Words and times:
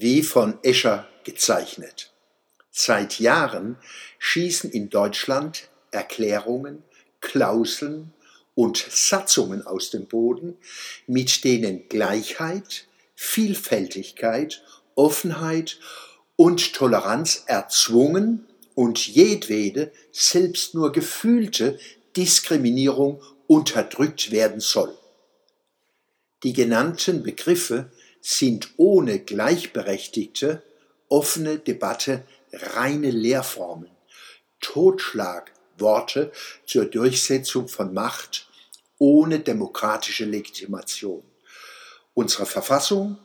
wie 0.00 0.22
von 0.22 0.58
Escher 0.62 1.08
gezeichnet. 1.24 2.12
Seit 2.70 3.20
Jahren 3.20 3.76
schießen 4.18 4.70
in 4.70 4.90
Deutschland 4.90 5.68
Erklärungen, 5.90 6.82
Klauseln 7.20 8.12
und 8.54 8.76
Satzungen 8.76 9.66
aus 9.66 9.90
dem 9.90 10.06
Boden, 10.06 10.56
mit 11.06 11.44
denen 11.44 11.88
Gleichheit, 11.88 12.86
Vielfältigkeit, 13.14 14.62
Offenheit 14.94 15.78
und 16.36 16.74
Toleranz 16.74 17.44
erzwungen 17.46 18.46
und 18.74 19.06
jedwede, 19.06 19.92
selbst 20.12 20.74
nur 20.74 20.92
gefühlte 20.92 21.78
Diskriminierung 22.16 23.22
unterdrückt 23.46 24.30
werden 24.30 24.60
soll. 24.60 24.96
Die 26.42 26.52
genannten 26.52 27.22
Begriffe 27.22 27.90
sind 28.26 28.70
ohne 28.78 29.18
gleichberechtigte, 29.18 30.62
offene 31.10 31.58
Debatte 31.58 32.24
reine 32.54 33.10
Lehrformeln, 33.10 33.92
Totschlagworte 34.62 36.32
zur 36.64 36.86
Durchsetzung 36.86 37.68
von 37.68 37.92
Macht 37.92 38.48
ohne 38.96 39.40
demokratische 39.40 40.24
Legitimation. 40.24 41.22
Unsere 42.14 42.46
Verfassung, 42.46 43.18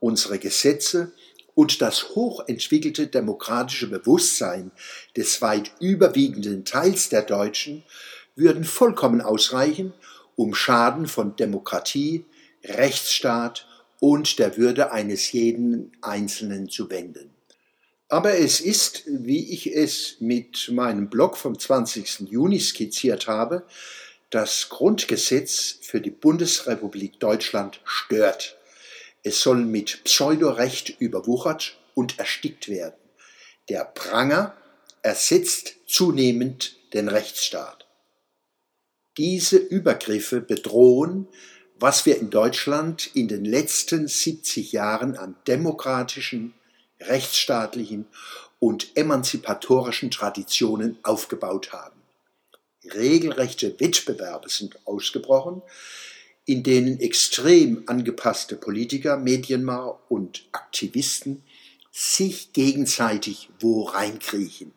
unsere 0.00 0.38
Gesetze 0.38 1.12
und 1.54 1.82
das 1.82 2.14
hochentwickelte 2.14 3.08
demokratische 3.08 3.88
Bewusstsein 3.88 4.70
des 5.18 5.42
weit 5.42 5.70
überwiegenden 5.80 6.64
Teils 6.64 7.10
der 7.10 7.22
Deutschen 7.22 7.84
würden 8.36 8.64
vollkommen 8.64 9.20
ausreichen, 9.20 9.92
um 10.34 10.54
Schaden 10.54 11.06
von 11.06 11.36
Demokratie, 11.36 12.24
Rechtsstaat 12.64 13.66
und 14.06 14.38
der 14.38 14.56
Würde 14.56 14.92
eines 14.92 15.32
jeden 15.32 15.90
Einzelnen 16.00 16.68
zu 16.68 16.88
wenden. 16.90 17.34
Aber 18.08 18.38
es 18.38 18.60
ist, 18.60 19.02
wie 19.08 19.52
ich 19.52 19.74
es 19.74 20.18
mit 20.20 20.70
meinem 20.70 21.10
Blog 21.10 21.36
vom 21.36 21.58
20. 21.58 22.20
Juni 22.30 22.60
skizziert 22.60 23.26
habe, 23.26 23.66
das 24.30 24.68
Grundgesetz 24.68 25.80
für 25.82 26.00
die 26.00 26.12
Bundesrepublik 26.12 27.18
Deutschland 27.18 27.80
stört. 27.84 28.56
Es 29.24 29.40
soll 29.40 29.64
mit 29.64 30.04
Pseudorecht 30.04 31.00
überwuchert 31.00 31.76
und 31.94 32.20
erstickt 32.20 32.68
werden. 32.68 32.94
Der 33.68 33.84
Pranger 33.84 34.56
ersetzt 35.02 35.78
zunehmend 35.88 36.76
den 36.94 37.08
Rechtsstaat. 37.08 37.88
Diese 39.16 39.56
Übergriffe 39.56 40.40
bedrohen, 40.40 41.26
was 41.78 42.06
wir 42.06 42.18
in 42.18 42.30
Deutschland 42.30 43.10
in 43.14 43.28
den 43.28 43.44
letzten 43.44 44.08
70 44.08 44.72
Jahren 44.72 45.16
an 45.16 45.36
demokratischen, 45.46 46.54
rechtsstaatlichen 47.00 48.06
und 48.58 48.96
emanzipatorischen 48.96 50.10
Traditionen 50.10 50.98
aufgebaut 51.02 51.72
haben. 51.72 52.00
Regelrechte 52.94 53.78
Wettbewerbe 53.78 54.48
sind 54.48 54.78
ausgebrochen, 54.86 55.62
in 56.46 56.62
denen 56.62 57.00
extrem 57.00 57.82
angepasste 57.86 58.56
Politiker, 58.56 59.16
Medienmacher 59.16 59.98
und 60.08 60.46
Aktivisten 60.52 61.42
sich 61.90 62.52
gegenseitig 62.52 63.50
wo 63.58 63.82
reinkriechen. 63.82 64.72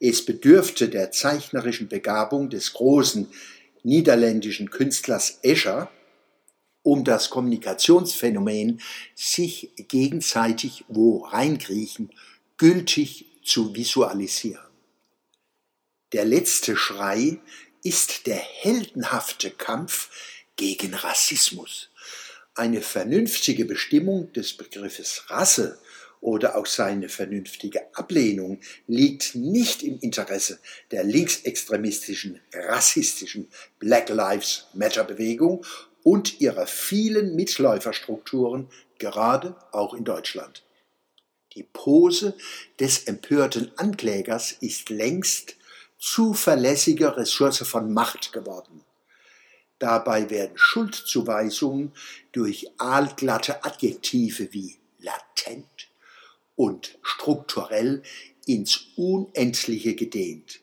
Es 0.00 0.24
bedürfte 0.24 0.88
der 0.88 1.12
zeichnerischen 1.12 1.88
Begabung 1.88 2.50
des 2.50 2.72
großen 2.72 3.28
niederländischen 3.82 4.70
Künstlers 4.70 5.38
Escher, 5.42 5.90
um 6.82 7.04
das 7.04 7.30
Kommunikationsphänomen 7.30 8.80
sich 9.14 9.70
gegenseitig 9.76 10.84
wo 10.88 11.24
reinkriechen 11.24 12.10
gültig 12.56 13.26
zu 13.44 13.74
visualisieren. 13.74 14.64
Der 16.12 16.24
letzte 16.24 16.76
Schrei 16.76 17.38
ist 17.82 18.26
der 18.26 18.36
heldenhafte 18.36 19.50
Kampf 19.50 20.10
gegen 20.56 20.94
Rassismus. 20.94 21.90
Eine 22.54 22.82
vernünftige 22.82 23.64
Bestimmung 23.64 24.32
des 24.32 24.56
Begriffes 24.56 25.24
Rasse 25.28 25.80
oder 26.20 26.56
auch 26.56 26.66
seine 26.66 27.08
vernünftige 27.08 27.94
Ablehnung 27.94 28.60
liegt 28.86 29.34
nicht 29.34 29.82
im 29.82 29.98
Interesse 30.00 30.58
der 30.90 31.04
linksextremistischen, 31.04 32.40
rassistischen 32.52 33.48
Black 33.78 34.10
Lives 34.10 34.66
Matter 34.74 35.04
Bewegung 35.04 35.64
und 36.02 36.40
ihrer 36.40 36.66
vielen 36.66 37.34
Mitläuferstrukturen, 37.34 38.68
gerade 38.98 39.56
auch 39.72 39.94
in 39.94 40.04
Deutschland. 40.04 40.62
Die 41.54 41.64
Pose 41.64 42.36
des 42.78 43.04
empörten 43.04 43.72
Anklägers 43.76 44.52
ist 44.52 44.88
längst 44.90 45.56
zuverlässige 45.98 47.16
Ressource 47.16 47.58
von 47.58 47.92
Macht 47.92 48.32
geworden. 48.32 48.84
Dabei 49.78 50.30
werden 50.30 50.56
Schuldzuweisungen 50.56 51.92
durch 52.32 52.66
aalglatte 52.78 53.64
Adjektive 53.64 54.52
wie 54.52 54.76
latent 54.98 55.88
und 56.54 56.98
strukturell 57.02 58.02
ins 58.46 58.88
Unendliche 58.96 59.94
gedehnt. 59.94 60.60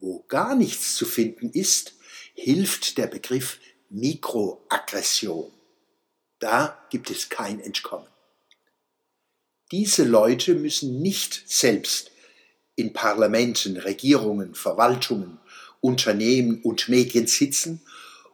Wo 0.00 0.24
gar 0.28 0.54
nichts 0.54 0.94
zu 0.94 1.06
finden 1.06 1.50
ist, 1.50 1.94
hilft 2.34 2.98
der 2.98 3.06
Begriff 3.06 3.58
Mikroaggression. 3.90 5.50
Da 6.38 6.78
gibt 6.90 7.10
es 7.10 7.28
kein 7.28 7.60
Entkommen. 7.60 8.06
Diese 9.72 10.04
Leute 10.04 10.54
müssen 10.54 11.02
nicht 11.02 11.42
selbst 11.46 12.10
in 12.76 12.92
Parlamenten, 12.92 13.76
Regierungen, 13.76 14.54
Verwaltungen, 14.54 15.38
Unternehmen 15.80 16.60
und 16.62 16.88
Medien 16.88 17.26
sitzen, 17.26 17.80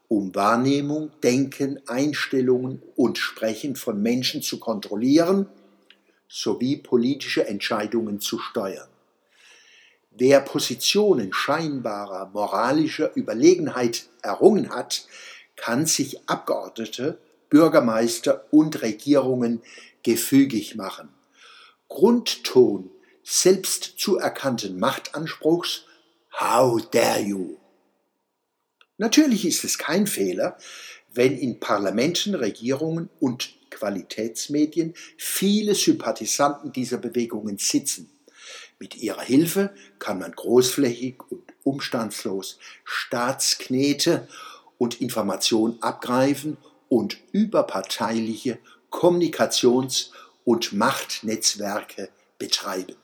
um 0.08 0.34
Wahrnehmung, 0.34 1.10
Denken, 1.22 1.80
Einstellungen 1.88 2.82
und 2.94 3.18
Sprechen 3.18 3.76
von 3.76 4.00
Menschen 4.02 4.42
zu 4.42 4.60
kontrollieren 4.60 5.46
sowie 6.28 6.76
politische 6.76 7.46
Entscheidungen 7.46 8.20
zu 8.20 8.38
steuern. 8.38 8.88
Wer 10.10 10.40
Positionen 10.40 11.32
scheinbarer 11.32 12.30
moralischer 12.32 13.14
Überlegenheit 13.16 14.08
errungen 14.22 14.70
hat, 14.70 15.06
kann 15.56 15.86
sich 15.86 16.28
Abgeordnete, 16.28 17.18
Bürgermeister 17.48 18.46
und 18.50 18.82
Regierungen 18.82 19.62
gefügig 20.02 20.76
machen. 20.76 21.08
Grundton 21.88 22.90
selbst 23.22 23.94
zuerkannten 23.98 24.78
Machtanspruchs 24.78 25.84
How 26.38 26.80
dare 26.90 27.20
you? 27.20 27.56
Natürlich 28.98 29.46
ist 29.46 29.64
es 29.64 29.78
kein 29.78 30.06
Fehler, 30.06 30.56
wenn 31.12 31.36
in 31.36 31.60
Parlamenten, 31.60 32.34
Regierungen 32.34 33.08
und 33.20 33.54
Qualitätsmedien 33.70 34.94
viele 35.16 35.74
Sympathisanten 35.74 36.72
dieser 36.72 36.98
Bewegungen 36.98 37.58
sitzen. 37.58 38.10
Mit 38.78 38.96
ihrer 38.96 39.22
Hilfe 39.22 39.74
kann 39.98 40.18
man 40.18 40.32
großflächig 40.32 41.22
und 41.30 41.42
umstandslos 41.64 42.58
Staatsknete 42.84 44.28
und 44.78 45.00
Information 45.00 45.78
abgreifen 45.80 46.56
und 46.88 47.18
überparteiliche 47.32 48.58
Kommunikations- 48.90 50.10
und 50.44 50.72
Machtnetzwerke 50.72 52.08
betreiben. 52.38 52.96